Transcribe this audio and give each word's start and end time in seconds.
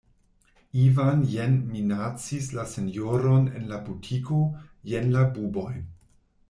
Ivan 0.83 1.19
jen 1.33 1.53
minacis 1.73 2.49
la 2.59 2.65
sinjoron 2.73 3.47
en 3.61 3.71
la 3.75 3.81
butiko, 3.91 4.43
jen 4.95 5.17
la 5.19 5.29
bubojn. 5.37 5.83